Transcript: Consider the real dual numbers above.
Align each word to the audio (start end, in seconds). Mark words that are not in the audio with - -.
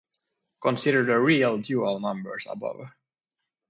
Consider 0.63 1.05
the 1.05 1.19
real 1.19 1.59
dual 1.59 1.99
numbers 1.99 2.47
above. 2.49 2.87